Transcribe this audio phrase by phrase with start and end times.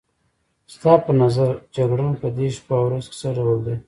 [0.73, 3.75] ستا په نظر جګړن په دې شپو او ورځو کې څه ډول دی؟